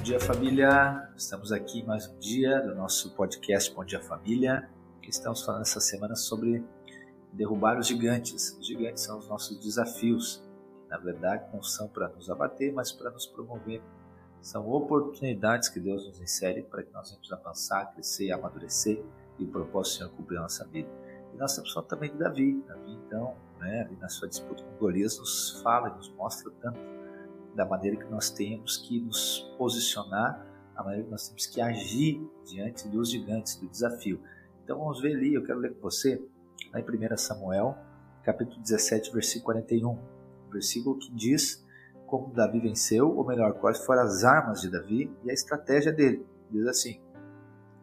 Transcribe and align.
Bom 0.00 0.04
dia, 0.04 0.18
família. 0.18 1.12
Estamos 1.14 1.52
aqui 1.52 1.82
mais 1.82 2.08
um 2.08 2.18
dia 2.18 2.58
do 2.62 2.74
nosso 2.74 3.14
podcast 3.14 3.70
Bom 3.74 3.84
Dia 3.84 4.00
Família. 4.00 4.66
Estamos 5.06 5.42
falando 5.42 5.60
essa 5.60 5.78
semana 5.78 6.16
sobre 6.16 6.64
derrubar 7.34 7.78
os 7.78 7.86
gigantes. 7.86 8.56
Os 8.58 8.66
gigantes 8.66 9.02
são 9.02 9.18
os 9.18 9.28
nossos 9.28 9.60
desafios. 9.60 10.42
Na 10.88 10.96
verdade, 10.96 11.44
não 11.52 11.62
são 11.62 11.86
para 11.86 12.08
nos 12.08 12.30
abater, 12.30 12.72
mas 12.72 12.90
para 12.90 13.10
nos 13.10 13.26
promover. 13.26 13.82
São 14.40 14.70
oportunidades 14.70 15.68
que 15.68 15.78
Deus 15.78 16.06
nos 16.06 16.18
insere 16.18 16.62
para 16.62 16.82
que 16.82 16.90
nós 16.94 17.10
venhamos 17.10 17.30
avançar, 17.30 17.92
crescer, 17.92 18.32
amadurecer 18.32 19.04
e 19.38 19.44
o 19.44 19.48
propósito 19.48 19.92
do 19.92 19.98
Senhor 19.98 20.16
cumprir 20.16 20.38
a 20.38 20.42
nossa 20.42 20.66
vida. 20.66 20.88
E 21.34 21.36
nós 21.36 21.50
estamos 21.50 21.74
falando 21.74 21.88
também 21.90 22.10
de 22.10 22.16
Davi. 22.16 22.64
Davi, 22.66 22.98
então, 23.06 23.34
né, 23.58 23.82
ali 23.82 23.96
na 23.96 24.08
sua 24.08 24.26
disputa 24.28 24.64
com 24.64 24.78
Golias, 24.78 25.18
nos 25.18 25.60
fala 25.62 25.90
e 25.90 25.96
nos 25.96 26.08
mostra 26.14 26.50
tanto 26.62 26.80
da 27.54 27.66
maneira 27.66 27.96
que 27.96 28.10
nós 28.10 28.30
temos 28.30 28.76
que 28.76 29.00
nos 29.00 29.52
posicionar, 29.58 30.46
a 30.76 30.82
maneira 30.82 31.04
que 31.04 31.10
nós 31.10 31.28
temos 31.28 31.46
que 31.46 31.60
agir 31.60 32.20
diante 32.44 32.88
dos 32.88 33.10
gigantes, 33.10 33.56
do 33.56 33.68
desafio. 33.68 34.20
Então 34.64 34.78
vamos 34.78 35.00
ver 35.00 35.14
ali, 35.14 35.34
eu 35.34 35.44
quero 35.44 35.58
ler 35.58 35.74
com 35.74 35.80
você, 35.80 36.22
lá 36.72 36.80
em 36.80 36.84
1 36.84 37.16
Samuel, 37.16 37.76
capítulo 38.22 38.60
17, 38.60 39.12
versículo 39.12 39.44
41, 39.46 39.98
versículo 40.50 40.98
que 40.98 41.12
diz 41.12 41.66
como 42.06 42.32
Davi 42.32 42.58
venceu, 42.58 43.16
ou 43.16 43.24
melhor, 43.24 43.54
quais 43.54 43.78
foram 43.84 44.02
as 44.02 44.24
armas 44.24 44.60
de 44.60 44.70
Davi 44.70 45.10
e 45.22 45.30
a 45.30 45.34
estratégia 45.34 45.92
dele. 45.92 46.26
Diz 46.50 46.66
assim: 46.66 47.00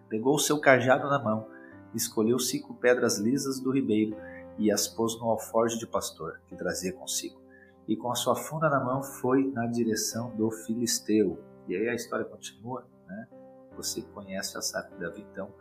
Pegou 0.10 0.36
o 0.36 0.40
seu 0.40 0.60
cajado 0.60 1.08
na 1.08 1.18
mão, 1.18 1.48
escolheu 1.96 2.38
cinco 2.38 2.74
pedras 2.74 3.18
lisas 3.18 3.60
do 3.60 3.72
ribeiro 3.72 4.18
e 4.58 4.72
as 4.72 4.88
pôs 4.88 5.18
no 5.18 5.30
alforje 5.30 5.80
de 5.80 5.88
pastor 5.88 6.42
que 6.48 6.56
trazia 6.56 6.92
consigo 6.92 7.47
e 7.88 7.96
com 7.96 8.12
a 8.12 8.16
sua 8.16 8.36
funda 8.36 8.70
na 8.70 8.84
mão 8.84 9.02
foi 9.02 9.50
na 9.52 9.66
direção 9.66 10.36
do 10.36 10.52
filisteu. 10.52 11.42
E 11.68 11.76
aí 11.76 11.88
a 11.88 11.96
história 11.96 12.26
continua, 12.26 12.86
né? 13.08 13.28
Você 13.76 14.02
conhece, 14.02 14.54
já 14.54 14.62
sabe 14.62 14.90
que 14.90 15.00
Davi 15.00 15.26
então 15.32 15.54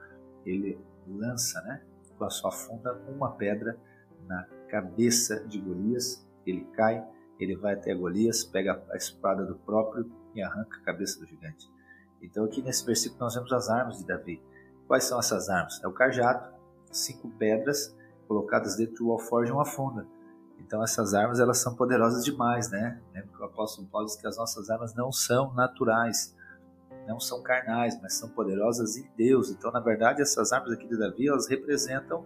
ele 0.45 0.79
lança, 1.07 1.61
né, 1.63 1.83
com 2.19 2.25
a 2.25 2.31
sua 2.31 2.51
funda 2.51 2.95
uma 3.09 3.33
pedra 3.33 3.79
na 4.27 4.45
cabeça 4.69 5.45
de 5.47 5.61
Golias, 5.61 6.27
ele 6.47 6.65
cai, 6.73 7.05
ele 7.39 7.57
vai 7.57 7.75
até 7.75 7.95
Golias, 7.95 8.45
pega 8.45 8.83
a 8.91 8.97
espada 8.97 9.45
do 9.45 9.57
próprio 9.57 10.11
e 10.35 10.43
arranca 10.43 10.79
a 10.79 10.85
cabeça 10.85 11.21
do 11.21 11.27
gigante. 11.27 11.71
Então 12.23 12.45
aqui 12.45 12.63
nesse 12.63 12.85
versículo 12.85 13.21
nós 13.21 13.35
vemos 13.35 13.53
as 13.53 13.69
armas 13.69 13.99
de 13.99 14.07
Davi. 14.07 14.43
Quais 14.87 15.05
são 15.05 15.19
essas 15.19 15.49
armas? 15.49 15.83
É 15.83 15.89
o 15.89 15.93
cajado, 15.93 16.55
cinco 16.91 17.29
pedras 17.31 17.95
colocadas 18.27 18.77
dentro 18.77 19.05
do 19.05 19.13
alforje 19.13 19.51
e 19.51 19.55
uma 19.55 19.65
funda. 19.65 20.07
Então 20.59 20.83
essas 20.83 21.15
armas 21.15 21.39
elas 21.39 21.59
são 21.59 21.75
poderosas 21.75 22.25
demais, 22.25 22.71
né? 22.71 23.01
Lembra 23.15 23.31
que 23.31 23.43
o 23.43 23.45
apóstolo 23.45 23.87
Paulo 23.89 24.07
diz 24.07 24.17
que 24.17 24.27
as 24.27 24.37
nossas 24.37 24.69
armas 24.71 24.95
não 24.95 25.13
são 25.13 25.53
naturais, 25.55 26.35
não 27.07 27.21
são 27.21 27.43
carnais, 27.43 28.01
mas 28.03 28.15
são 28.15 28.29
poderosas 28.29 28.97
em 28.97 29.09
Deus. 29.17 29.51
Então, 29.51 29.71
na 29.71 29.81
verdade, 29.81 30.21
essas 30.21 30.53
armas 30.53 30.73
aqui 30.73 30.89
de 30.89 30.99
Davi 30.99 31.29
elas 31.29 31.49
representam 31.49 32.25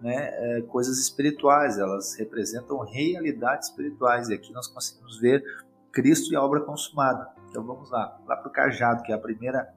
né, 0.00 0.30
é, 0.32 0.62
coisas 0.62 0.98
espirituais, 0.98 1.78
elas 1.78 2.14
representam 2.16 2.78
realidades 2.80 3.68
espirituais. 3.68 4.28
E 4.28 4.34
aqui 4.34 4.52
nós 4.52 4.66
conseguimos 4.66 5.18
ver 5.20 5.44
Cristo 5.92 6.32
e 6.32 6.36
a 6.36 6.42
obra 6.42 6.60
consumada. 6.60 7.28
Então 7.48 7.62
vamos 7.62 7.90
lá, 7.90 8.18
lá 8.26 8.36
para 8.36 8.48
o 8.48 8.52
cajado, 8.52 9.02
que 9.02 9.12
é 9.12 9.14
a 9.14 9.18
primeira, 9.18 9.72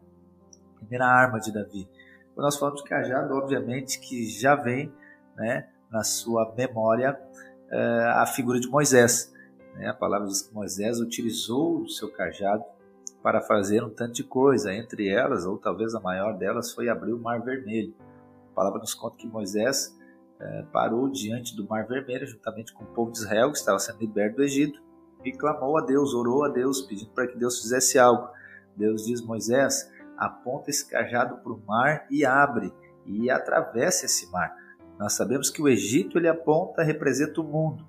primeira 0.77 1.05
arma 1.05 1.39
de 1.39 1.51
Davi. 1.51 1.87
Quando 2.33 2.45
nós 2.45 2.57
falamos 2.57 2.81
de 2.81 2.89
cajado, 2.89 3.33
obviamente 3.35 3.99
que 3.99 4.25
já 4.27 4.55
vem 4.55 4.91
né, 5.35 5.67
na 5.91 6.03
sua 6.03 6.53
memória 6.55 7.19
a 8.15 8.25
figura 8.25 8.59
de 8.59 8.67
Moisés. 8.67 9.33
Né? 9.75 9.87
A 9.87 9.93
palavra 9.93 10.27
diz 10.27 10.41
que 10.41 10.53
Moisés 10.53 10.99
utilizou 10.99 11.81
o 11.81 11.89
seu 11.89 12.11
cajado 12.11 12.63
para 13.21 13.41
fazer 13.41 13.83
um 13.83 13.89
tanto 13.89 14.13
de 14.13 14.23
coisa. 14.23 14.73
Entre 14.73 15.09
elas, 15.09 15.45
ou 15.45 15.57
talvez 15.57 15.95
a 15.95 15.99
maior 15.99 16.37
delas, 16.37 16.71
foi 16.71 16.89
abrir 16.89 17.13
o 17.13 17.19
Mar 17.19 17.41
Vermelho. 17.41 17.93
A 18.51 18.55
palavra 18.55 18.79
nos 18.79 18.93
conta 18.93 19.17
que 19.17 19.27
Moisés 19.27 19.97
uh, 20.39 20.65
parou 20.71 21.09
diante 21.09 21.55
do 21.55 21.67
Mar 21.67 21.87
Vermelho, 21.87 22.27
juntamente 22.27 22.73
com 22.73 22.83
o 22.83 22.87
povo 22.87 23.11
de 23.11 23.17
Israel, 23.17 23.51
que 23.51 23.57
estava 23.57 23.79
sendo 23.79 23.99
liberto 23.99 24.37
do 24.37 24.43
Egito, 24.43 24.81
e 25.23 25.31
clamou 25.31 25.77
a 25.77 25.81
Deus, 25.81 26.13
orou 26.13 26.45
a 26.45 26.49
Deus, 26.49 26.81
pedindo 26.81 27.09
para 27.11 27.27
que 27.27 27.37
Deus 27.37 27.59
fizesse 27.59 27.97
algo. 27.97 28.29
Deus 28.77 29.05
diz: 29.05 29.21
Moisés, 29.21 29.91
aponta 30.17 30.69
esse 30.69 30.87
cajado 30.87 31.37
para 31.37 31.51
o 31.51 31.61
mar 31.65 32.05
e 32.11 32.23
abre, 32.23 32.71
e 33.05 33.29
atravessa 33.29 34.05
esse 34.05 34.29
mar. 34.31 34.55
Nós 34.97 35.13
sabemos 35.13 35.49
que 35.49 35.61
o 35.61 35.67
Egito 35.67 36.17
ele 36.17 36.27
aponta, 36.27 36.83
representa 36.83 37.41
o 37.41 37.43
mundo. 37.43 37.85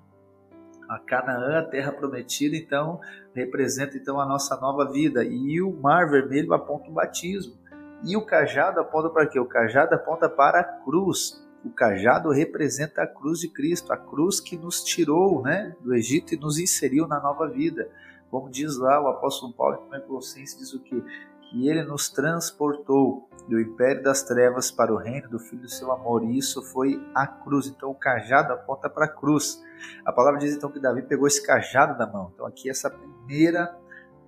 A 0.89 0.99
Canaã, 0.99 1.59
a 1.59 1.63
terra 1.63 1.91
prometida, 1.91 2.55
então 2.55 2.99
representa 3.33 3.97
então 3.97 4.19
a 4.19 4.25
nossa 4.25 4.55
nova 4.57 4.89
vida 4.91 5.23
e 5.23 5.61
o 5.61 5.71
Mar 5.71 6.09
Vermelho 6.09 6.53
aponta 6.53 6.89
o 6.89 6.93
batismo. 6.93 7.55
E 8.03 8.15
o 8.15 8.25
cajado 8.25 8.79
aponta 8.79 9.09
para 9.09 9.27
quê? 9.27 9.39
O 9.39 9.45
cajado 9.45 9.95
aponta 9.95 10.29
para 10.29 10.59
a 10.59 10.63
cruz. 10.63 11.45
O 11.65 11.69
cajado 11.69 12.29
representa 12.29 13.01
a 13.01 13.07
cruz 13.07 13.39
de 13.39 13.49
Cristo, 13.49 13.91
a 13.91 13.97
cruz 13.97 14.39
que 14.39 14.57
nos 14.57 14.83
tirou 14.83 15.41
né, 15.41 15.75
do 15.81 15.93
Egito 15.93 16.33
e 16.33 16.37
nos 16.37 16.59
inseriu 16.59 17.07
na 17.07 17.19
nova 17.19 17.47
vida. 17.49 17.89
Como 18.29 18.49
diz 18.49 18.77
lá 18.77 19.01
o 19.01 19.07
apóstolo 19.07 19.53
Paulo 19.53 19.83
em 19.93 20.01
Colossenses, 20.01 20.57
diz 20.57 20.73
o 20.73 20.79
que? 20.79 21.03
Que 21.49 21.67
ele 21.69 21.83
nos 21.83 22.09
transportou 22.09 23.29
do 23.47 23.59
império 23.59 24.03
das 24.03 24.21
trevas 24.23 24.69
para 24.69 24.93
o 24.93 24.97
reino 24.97 25.29
do 25.29 25.39
Filho 25.39 25.61
do 25.61 25.69
seu 25.69 25.91
amor. 25.91 26.23
E 26.23 26.37
isso 26.37 26.61
foi 26.61 27.01
a 27.15 27.25
cruz. 27.25 27.67
Então 27.67 27.89
o 27.89 27.95
cajado 27.95 28.53
aponta 28.53 28.89
para 28.89 29.05
a 29.05 29.09
cruz. 29.09 29.63
A 30.05 30.11
palavra 30.11 30.39
diz 30.39 30.53
então 30.53 30.71
que 30.71 30.79
Davi 30.79 31.01
pegou 31.01 31.27
esse 31.27 31.45
cajado 31.45 31.97
na 31.97 32.05
mão. 32.05 32.31
Então 32.33 32.45
aqui 32.45 32.69
essa 32.69 32.89
primeira 32.89 33.75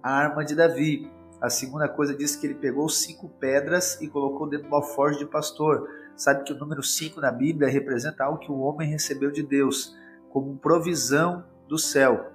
arma 0.01 0.45
de 0.45 0.55
Davi. 0.55 1.11
A 1.41 1.49
segunda 1.49 1.87
coisa 1.87 2.15
diz 2.15 2.35
que 2.35 2.47
ele 2.47 2.55
pegou 2.55 2.87
cinco 2.89 3.29
pedras 3.29 3.99
e 4.01 4.07
colocou 4.07 4.47
dentro 4.49 4.69
do 4.69 4.75
alforje 4.75 5.19
de 5.19 5.25
pastor. 5.25 5.87
Sabe 6.15 6.43
que 6.43 6.51
o 6.51 6.57
número 6.57 6.83
cinco 6.83 7.21
na 7.21 7.31
Bíblia 7.31 7.69
representa 7.69 8.25
algo 8.25 8.39
que 8.39 8.51
o 8.51 8.59
homem 8.59 8.89
recebeu 8.89 9.31
de 9.31 9.41
Deus, 9.41 9.95
como 10.29 10.57
provisão 10.57 11.45
do 11.65 11.77
céu, 11.77 12.31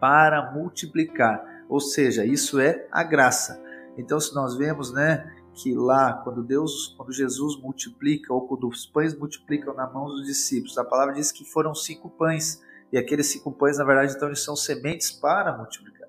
para 0.00 0.52
multiplicar. 0.52 1.44
Ou 1.68 1.80
seja, 1.80 2.24
isso 2.24 2.58
é 2.58 2.86
a 2.90 3.02
graça. 3.02 3.62
Então, 3.96 4.18
se 4.18 4.34
nós 4.34 4.56
vemos, 4.56 4.92
né, 4.92 5.32
que 5.54 5.74
lá, 5.74 6.12
quando 6.24 6.42
Deus, 6.42 6.94
quando 6.96 7.12
Jesus 7.12 7.60
multiplica, 7.60 8.32
ou 8.32 8.46
quando 8.46 8.68
os 8.68 8.86
pães 8.86 9.16
multiplicam 9.16 9.74
na 9.74 9.88
mão 9.88 10.06
dos 10.06 10.26
discípulos, 10.26 10.76
a 10.76 10.84
palavra 10.84 11.14
diz 11.14 11.30
que 11.30 11.44
foram 11.44 11.74
cinco 11.74 12.10
pães, 12.10 12.62
e 12.92 12.98
aqueles 12.98 13.26
cinco 13.26 13.52
pães, 13.52 13.78
na 13.78 13.84
verdade, 13.84 14.14
então, 14.14 14.28
eles 14.28 14.44
são 14.44 14.56
sementes 14.56 15.10
para 15.10 15.50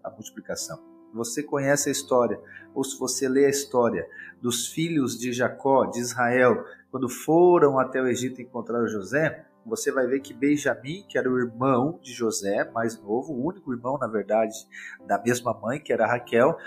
a 0.03 0.09
multiplicação. 0.11 0.79
Você 1.13 1.41
conhece 1.41 1.89
a 1.89 1.91
história, 1.91 2.39
ou 2.73 2.83
se 2.83 2.99
você 2.99 3.29
lê 3.29 3.45
a 3.45 3.49
história 3.49 4.07
dos 4.41 4.67
filhos 4.67 5.17
de 5.17 5.31
Jacó, 5.31 5.85
de 5.85 5.99
Israel, 5.99 6.65
quando 6.91 7.07
foram 7.07 7.79
até 7.79 8.01
o 8.01 8.07
Egito 8.07 8.41
encontrar 8.41 8.85
José, 8.87 9.45
você 9.65 9.91
vai 9.91 10.05
ver 10.05 10.19
que 10.19 10.33
Benjamim, 10.33 11.03
que 11.09 11.17
era 11.17 11.29
o 11.29 11.39
irmão 11.39 11.99
de 12.01 12.13
José, 12.13 12.69
mais 12.71 13.01
novo, 13.01 13.33
o 13.33 13.45
único 13.47 13.73
irmão, 13.73 13.97
na 13.97 14.07
verdade, 14.07 14.53
da 15.07 15.17
mesma 15.17 15.53
mãe, 15.53 15.79
que 15.79 15.91
era 15.91 16.05
Raquel, 16.05 16.57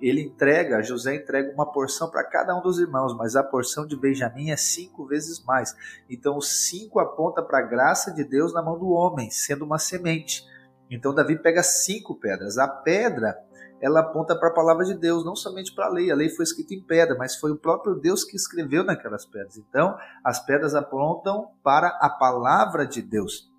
ele 0.00 0.20
entrega, 0.20 0.82
José 0.82 1.16
entrega 1.16 1.52
uma 1.52 1.70
porção 1.70 2.10
para 2.10 2.24
cada 2.24 2.56
um 2.56 2.60
dos 2.60 2.78
irmãos, 2.78 3.16
mas 3.16 3.34
a 3.34 3.42
porção 3.42 3.86
de 3.86 3.96
Benjamim 3.96 4.50
é 4.50 4.56
cinco 4.56 5.06
vezes 5.06 5.42
mais. 5.44 5.74
Então, 6.08 6.36
o 6.36 6.42
cinco 6.42 7.00
aponta 7.00 7.42
para 7.42 7.60
a 7.60 7.66
graça 7.66 8.12
de 8.12 8.22
Deus 8.22 8.52
na 8.52 8.62
mão 8.62 8.78
do 8.78 8.90
homem, 8.90 9.30
sendo 9.30 9.64
uma 9.64 9.78
semente. 9.78 10.44
Então, 10.90 11.14
Davi 11.14 11.38
pega 11.38 11.62
cinco 11.62 12.14
pedras. 12.14 12.58
A 12.58 12.68
pedra, 12.68 13.36
ela 13.80 14.00
aponta 14.00 14.38
para 14.38 14.50
a 14.50 14.54
palavra 14.54 14.84
de 14.84 14.94
Deus, 14.94 15.24
não 15.24 15.34
somente 15.34 15.74
para 15.74 15.86
a 15.86 15.90
lei. 15.90 16.10
A 16.10 16.14
lei 16.14 16.28
foi 16.28 16.44
escrita 16.44 16.74
em 16.74 16.82
pedra, 16.82 17.16
mas 17.18 17.36
foi 17.36 17.50
o 17.50 17.58
próprio 17.58 17.94
Deus 17.94 18.22
que 18.22 18.36
escreveu 18.36 18.84
naquelas 18.84 19.24
pedras. 19.24 19.56
Então, 19.56 19.96
as 20.22 20.44
pedras 20.44 20.74
apontam 20.74 21.48
para 21.62 21.88
a 22.00 22.10
palavra 22.10 22.86
de 22.86 23.00
Deus. 23.00 23.50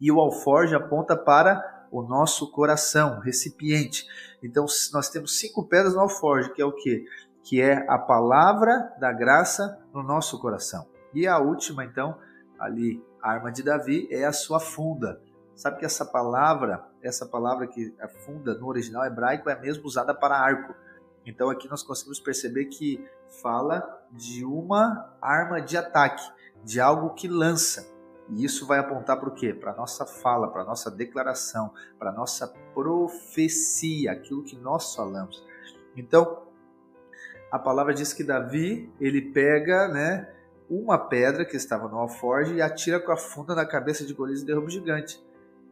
E 0.00 0.12
o 0.12 0.20
alforje 0.20 0.74
aponta 0.74 1.16
para 1.16 1.79
o 1.90 2.02
nosso 2.02 2.50
coração, 2.50 3.20
recipiente. 3.20 4.06
Então 4.42 4.64
nós 4.92 5.08
temos 5.08 5.38
cinco 5.38 5.66
pedras 5.66 5.94
no 5.94 6.00
alforje, 6.00 6.52
que 6.52 6.62
é 6.62 6.64
o 6.64 6.72
que? 6.72 7.04
Que 7.42 7.60
é 7.60 7.84
a 7.88 7.98
palavra 7.98 8.92
da 8.98 9.12
graça 9.12 9.78
no 9.92 10.02
nosso 10.02 10.40
coração. 10.40 10.86
E 11.12 11.26
a 11.26 11.38
última, 11.38 11.84
então, 11.84 12.16
ali, 12.58 13.02
a 13.20 13.32
arma 13.32 13.50
de 13.50 13.62
Davi, 13.62 14.08
é 14.10 14.24
a 14.24 14.32
sua 14.32 14.60
funda. 14.60 15.20
Sabe 15.56 15.78
que 15.78 15.84
essa 15.84 16.06
palavra, 16.06 16.86
essa 17.02 17.26
palavra 17.26 17.66
que 17.66 17.94
a 18.00 18.08
funda 18.08 18.54
no 18.54 18.66
original 18.66 19.04
hebraico 19.04 19.50
é 19.50 19.60
mesmo 19.60 19.84
usada 19.84 20.14
para 20.14 20.38
arco. 20.38 20.74
Então 21.26 21.50
aqui 21.50 21.68
nós 21.68 21.82
conseguimos 21.82 22.18
perceber 22.18 22.66
que 22.66 23.04
fala 23.42 23.82
de 24.10 24.44
uma 24.44 25.14
arma 25.20 25.60
de 25.60 25.76
ataque, 25.76 26.22
de 26.64 26.80
algo 26.80 27.10
que 27.10 27.28
lança. 27.28 27.86
E 28.30 28.44
isso 28.44 28.66
vai 28.66 28.78
apontar 28.78 29.18
para 29.18 29.28
o 29.28 29.34
quê? 29.34 29.52
Para 29.52 29.72
a 29.72 29.76
nossa 29.76 30.06
fala, 30.06 30.48
para 30.48 30.62
a 30.62 30.64
nossa 30.64 30.90
declaração, 30.90 31.72
para 31.98 32.10
a 32.10 32.12
nossa 32.12 32.46
profecia, 32.72 34.12
aquilo 34.12 34.44
que 34.44 34.56
nós 34.56 34.94
falamos. 34.94 35.44
Então, 35.96 36.42
a 37.50 37.58
palavra 37.58 37.92
diz 37.92 38.12
que 38.12 38.22
Davi, 38.22 38.92
ele 39.00 39.20
pega 39.20 39.88
né, 39.88 40.32
uma 40.68 40.96
pedra 40.96 41.44
que 41.44 41.56
estava 41.56 41.88
no 41.88 41.98
alforge 41.98 42.54
e 42.54 42.62
atira 42.62 43.00
com 43.00 43.10
a 43.10 43.16
funda 43.16 43.54
na 43.54 43.66
cabeça 43.66 44.06
de 44.06 44.14
Golias 44.14 44.42
e 44.42 44.46
derruba 44.46 44.68
o 44.68 44.70
gigante. 44.70 45.20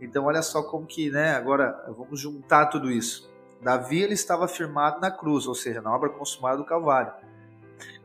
Então, 0.01 0.25
olha 0.25 0.43
só 0.43 0.63
como 0.63 0.87
que, 0.87 1.11
né, 1.11 1.35
agora 1.35 1.85
vamos 1.97 2.19
juntar 2.19 2.67
tudo 2.67 2.91
isso. 2.91 3.33
Davi 3.63 4.03
ele 4.03 4.15
estava 4.15 4.47
firmado 4.49 5.01
na 5.01 5.11
cruz, 5.11 5.47
ou 5.47 5.55
seja, 5.55 5.81
na 5.81 5.95
obra 5.95 6.11
consumada 6.11 6.57
do 6.57 6.65
Calvário, 6.65 7.13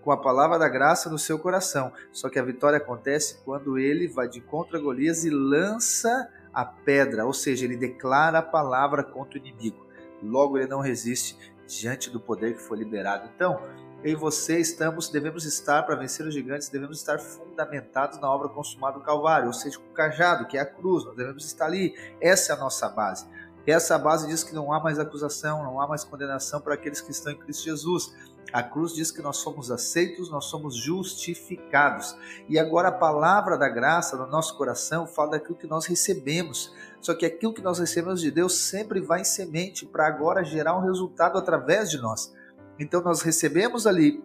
com 0.04 0.12
a 0.12 0.18
palavra 0.18 0.60
da 0.60 0.68
graça 0.68 1.10
no 1.10 1.18
seu 1.18 1.40
coração. 1.40 1.92
Só 2.12 2.30
que 2.30 2.38
a 2.38 2.44
vitória 2.44 2.78
acontece 2.78 3.38
quando 3.46 3.78
ele 3.80 4.08
vai 4.08 4.28
de 4.28 4.42
contra 4.42 4.80
Golias 4.80 5.24
e 5.24 5.30
lança 5.30 6.30
a 6.54 6.66
pedra, 6.66 7.26
ou 7.26 7.34
seja, 7.34 7.66
ele 7.66 7.78
declara 7.78 8.40
a 8.40 8.44
palavra 8.44 9.04
contra 9.04 9.40
o 9.40 9.42
inimigo. 9.42 9.88
Logo 10.22 10.58
ele 10.58 10.68
não 10.68 10.82
resiste 10.82 11.38
diante 11.66 12.10
do 12.10 12.20
poder 12.20 12.54
que 12.54 12.62
foi 12.62 12.78
liberado. 12.78 13.30
Então, 13.34 13.60
eu 14.04 14.12
e 14.12 14.16
você 14.16 14.60
estamos, 14.60 15.10
devemos 15.10 15.46
estar, 15.46 15.84
para 15.84 15.96
vencer 15.96 16.28
os 16.28 16.34
gigantes, 16.34 16.68
devemos 16.68 17.00
estar 17.00 17.18
fundamentados 17.20 18.20
na 18.20 18.30
obra 18.30 18.50
consumada 18.50 19.00
do 19.00 19.04
Calvário, 19.04 19.48
ou 19.48 19.54
seja, 19.54 19.80
com 19.80 19.90
o 19.90 19.94
cajado, 19.94 20.46
que 20.46 20.58
é 20.58 20.62
a 20.62 20.66
cruz, 20.66 21.06
nós 21.06 21.16
devemos 21.16 21.46
estar 21.46 21.66
ali. 21.66 21.96
Essa 22.20 22.52
é 22.52 22.56
a 22.56 22.60
nossa 22.60 22.90
base. 22.90 23.26
Essa 23.66 23.98
base 23.98 24.28
diz 24.28 24.44
que 24.44 24.54
não 24.54 24.74
há 24.74 24.80
mais 24.80 25.00
acusação, 25.00 25.64
não 25.64 25.80
há 25.80 25.88
mais 25.88 26.04
condenação 26.04 26.60
para 26.60 26.74
aqueles 26.74 27.00
que 27.00 27.12
estão 27.12 27.32
em 27.32 27.38
Cristo 27.38 27.64
Jesus. 27.64 28.14
A 28.52 28.62
cruz 28.62 28.94
diz 28.94 29.10
que 29.10 29.22
nós 29.22 29.38
somos 29.38 29.72
aceitos, 29.72 30.30
nós 30.30 30.46
somos 30.46 30.76
justificados. 30.76 32.16
E 32.50 32.60
agora 32.60 32.90
a 32.90 32.92
palavra 32.92 33.58
da 33.58 33.70
graça 33.70 34.18
no 34.18 34.28
nosso 34.28 34.58
coração 34.58 35.08
fala 35.08 35.32
daquilo 35.32 35.56
que 35.56 35.66
nós 35.66 35.86
recebemos. 35.86 36.74
Só 37.02 37.16
que 37.16 37.26
aquilo 37.26 37.54
que 37.54 37.62
nós 37.62 37.80
recebemos 37.80 38.22
de 38.22 38.30
Deus 38.30 38.58
sempre 38.58 39.02
vai 39.02 39.22
em 39.22 39.26
semente 39.26 39.86
para 39.86 40.08
agora 40.08 40.44
gerar 40.44 40.78
um 40.78 40.82
resultado 40.82 41.38
através 41.38 41.90
de 41.90 41.98
nós. 41.98 42.34
Então 42.78 43.02
nós 43.02 43.22
recebemos 43.22 43.88
ali 43.88 44.24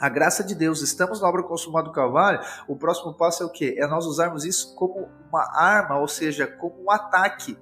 a 0.00 0.08
graça 0.08 0.42
de 0.42 0.54
Deus, 0.54 0.82
estamos 0.82 1.20
na 1.20 1.28
obra 1.28 1.42
consumada 1.42 1.86
do 1.86 1.92
Calvário, 1.92 2.40
o 2.66 2.74
próximo 2.74 3.14
passo 3.14 3.42
é 3.42 3.46
o 3.46 3.50
quê? 3.50 3.76
É 3.78 3.86
nós 3.86 4.04
usarmos 4.04 4.44
isso 4.44 4.74
como 4.74 5.08
uma 5.28 5.48
arma, 5.56 5.98
ou 5.98 6.08
seja, 6.08 6.46
como 6.46 6.84
um 6.84 6.90
ataque. 6.90 7.56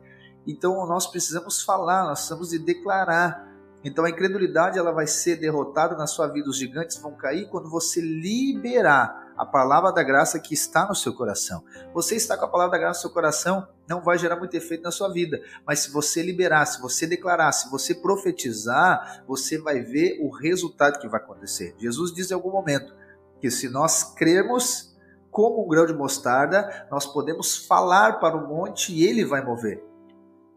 Então 0.50 0.85
nós 0.87 1.06
precisamos 1.06 1.62
falar, 1.62 2.05
nós 2.05 2.19
precisamos 2.19 2.50
de 2.50 2.58
declarar. 2.58 3.49
Então 3.85 4.05
a 4.05 4.11
incredulidade 4.11 4.79
ela 4.79 4.93
vai 4.93 5.06
ser 5.06 5.37
derrotada 5.37 5.97
na 5.97 6.06
sua 6.06 6.26
vida, 6.26 6.50
os 6.50 6.56
gigantes 6.56 6.99
vão 6.99 7.12
cair 7.12 7.49
quando 7.49 7.70
você 7.70 8.00
liberar 8.00 9.32
a 9.38 9.47
palavra 9.47 9.91
da 9.91 10.02
graça 10.02 10.38
que 10.38 10.52
está 10.52 10.87
no 10.87 10.94
seu 10.94 11.14
coração. 11.14 11.64
Você 11.94 12.14
está 12.17 12.37
com 12.37 12.44
a 12.44 12.49
palavra 12.49 12.73
da 12.73 12.79
graça 12.79 12.99
no 12.99 13.02
seu 13.02 13.11
coração, 13.11 13.67
não 13.88 14.02
vai 14.02 14.19
gerar 14.19 14.37
muito 14.37 14.55
efeito 14.55 14.82
na 14.82 14.91
sua 14.91 15.11
vida, 15.11 15.41
mas 15.67 15.79
se 15.79 15.91
você 15.91 16.23
liberar, 16.23 16.67
se 16.67 16.81
você 16.81 17.06
declarar, 17.06 17.53
se 17.53 17.70
você 17.70 17.94
profetizar, 17.94 19.25
você 19.26 19.56
vai 19.56 19.81
ver 19.81 20.19
o 20.20 20.29
resultado 20.29 20.99
que 20.99 21.08
vai 21.08 21.20
acontecer. 21.20 21.75
Jesus 21.79 22.12
diz 22.12 22.31
em 22.31 22.35
algum 22.35 22.50
momento 22.50 22.94
que 23.41 23.50
se 23.50 23.69
nós 23.69 24.03
cremos 24.14 24.94
como 25.31 25.64
um 25.64 25.69
grão 25.69 25.87
de 25.87 25.94
mostarda, 25.94 26.87
nós 26.91 27.06
podemos 27.06 27.56
falar 27.56 28.20
para 28.20 28.37
o 28.37 28.46
monte 28.46 28.93
e 28.93 29.06
ele 29.06 29.25
vai 29.25 29.43
mover. 29.43 29.90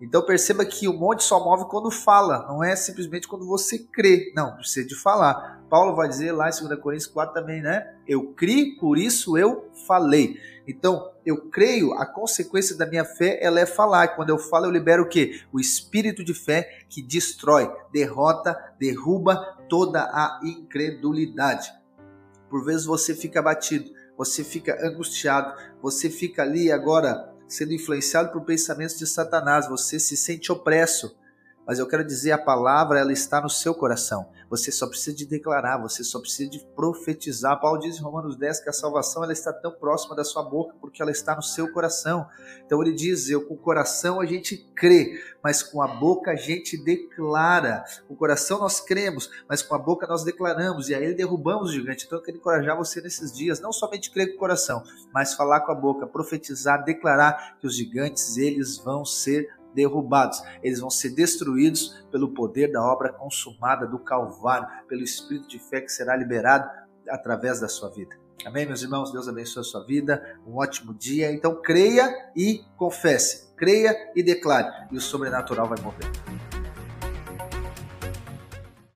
Então 0.03 0.21
perceba 0.21 0.65
que 0.65 0.85
o 0.85 0.93
monte 0.93 1.23
só 1.23 1.41
move 1.41 1.63
quando 1.69 1.89
fala, 1.89 2.45
não 2.49 2.61
é 2.61 2.75
simplesmente 2.75 3.25
quando 3.25 3.47
você 3.47 3.79
crê. 3.79 4.33
Não, 4.35 4.53
precisa 4.57 4.85
de 4.85 4.95
falar. 4.95 5.63
Paulo 5.69 5.95
vai 5.95 6.09
dizer 6.09 6.33
lá 6.33 6.49
em 6.49 6.67
2 6.67 6.81
Coríntios 6.81 7.09
4 7.09 7.33
também, 7.33 7.61
né? 7.61 7.95
Eu 8.05 8.33
criei, 8.33 8.75
por 8.75 8.97
isso 8.97 9.37
eu 9.37 9.71
falei. 9.87 10.37
Então, 10.67 11.09
eu 11.25 11.49
creio, 11.49 11.93
a 11.93 12.05
consequência 12.05 12.77
da 12.77 12.85
minha 12.85 13.05
fé 13.05 13.39
ela 13.41 13.61
é 13.61 13.65
falar. 13.65 14.09
Quando 14.09 14.29
eu 14.29 14.37
falo, 14.37 14.65
eu 14.65 14.71
libero 14.71 15.03
o 15.03 15.07
quê? 15.07 15.39
O 15.53 15.59
espírito 15.59 16.21
de 16.21 16.33
fé 16.33 16.81
que 16.89 17.01
destrói, 17.01 17.71
derrota, 17.93 18.57
derruba 18.77 19.57
toda 19.69 20.01
a 20.01 20.41
incredulidade. 20.43 21.73
Por 22.49 22.65
vezes 22.65 22.85
você 22.85 23.15
fica 23.15 23.39
abatido, 23.39 23.89
você 24.17 24.43
fica 24.43 24.85
angustiado, 24.85 25.53
você 25.81 26.09
fica 26.09 26.41
ali 26.41 26.69
agora 26.69 27.32
sendo 27.53 27.73
influenciado 27.73 28.31
por 28.31 28.43
pensamentos 28.43 28.97
de 28.97 29.05
Satanás, 29.05 29.69
você 29.69 29.99
se 29.99 30.17
sente 30.17 30.51
opresso. 30.51 31.15
Mas 31.65 31.79
eu 31.79 31.87
quero 31.87 32.03
dizer, 32.03 32.31
a 32.31 32.37
palavra 32.37 32.99
ela 32.99 33.13
está 33.13 33.41
no 33.41 33.49
seu 33.49 33.73
coração. 33.73 34.27
Você 34.49 34.71
só 34.71 34.85
precisa 34.85 35.15
de 35.15 35.25
declarar, 35.25 35.81
você 35.81 36.03
só 36.03 36.19
precisa 36.19 36.49
de 36.49 36.59
profetizar. 36.75 37.59
Paulo 37.59 37.79
diz 37.79 37.97
em 37.97 38.01
Romanos 38.01 38.35
10 38.35 38.59
que 38.59 38.69
a 38.69 38.73
salvação 38.73 39.23
ela 39.23 39.33
está 39.33 39.51
tão 39.51 39.71
próxima 39.71 40.15
da 40.15 40.23
sua 40.23 40.43
boca 40.43 40.75
porque 40.79 41.01
ela 41.01 41.09
está 41.09 41.35
no 41.35 41.41
seu 41.41 41.71
coração. 41.71 42.27
Então 42.65 42.81
ele 42.81 42.93
diz: 42.93 43.29
eu 43.29 43.47
com 43.47 43.55
o 43.55 43.57
coração 43.57 44.19
a 44.19 44.25
gente 44.25 44.57
crê, 44.75 45.19
mas 45.43 45.63
com 45.63 45.81
a 45.81 45.87
boca 45.87 46.31
a 46.31 46.35
gente 46.35 46.77
declara. 46.77 47.83
Com 48.07 48.13
o 48.13 48.17
coração 48.17 48.59
nós 48.59 48.79
cremos, 48.79 49.29
mas 49.49 49.63
com 49.63 49.73
a 49.73 49.79
boca 49.79 50.05
nós 50.05 50.23
declaramos. 50.23 50.89
E 50.89 50.93
aí 50.93 51.15
derrubamos 51.15 51.69
o 51.69 51.73
gigante. 51.73 52.05
Então 52.05 52.19
eu 52.19 52.23
quero 52.23 52.37
encorajar 52.37 52.77
você 52.77 53.01
nesses 53.01 53.33
dias, 53.33 53.59
não 53.59 53.71
somente 53.71 54.11
crer 54.11 54.31
com 54.31 54.35
o 54.35 54.39
coração, 54.39 54.83
mas 55.13 55.33
falar 55.33 55.61
com 55.61 55.71
a 55.71 55.75
boca, 55.75 56.05
profetizar, 56.05 56.83
declarar 56.83 57.57
que 57.59 57.65
os 57.65 57.75
gigantes 57.75 58.37
eles 58.37 58.77
vão 58.77 59.03
ser 59.03 59.49
derrubados, 59.73 60.41
eles 60.61 60.79
vão 60.79 60.89
ser 60.89 61.09
destruídos 61.09 62.03
pelo 62.11 62.29
poder 62.29 62.71
da 62.71 62.83
obra 62.83 63.11
consumada 63.11 63.85
do 63.85 63.99
Calvário, 63.99 64.67
pelo 64.87 65.03
Espírito 65.03 65.47
de 65.47 65.59
fé 65.59 65.81
que 65.81 65.89
será 65.89 66.15
liberado 66.15 66.69
através 67.09 67.59
da 67.59 67.67
sua 67.67 67.89
vida. 67.89 68.15
Amém, 68.45 68.65
meus 68.65 68.81
irmãos? 68.81 69.11
Deus 69.11 69.27
abençoe 69.27 69.61
a 69.61 69.63
sua 69.63 69.85
vida. 69.85 70.37
Um 70.45 70.57
ótimo 70.57 70.93
dia. 70.93 71.31
Então, 71.31 71.61
creia 71.61 72.13
e 72.35 72.61
confesse. 72.75 73.53
Creia 73.55 73.95
e 74.15 74.21
declare. 74.21 74.87
E 74.91 74.97
o 74.97 75.01
sobrenatural 75.01 75.67
vai 75.67 75.79
mover. 75.81 76.42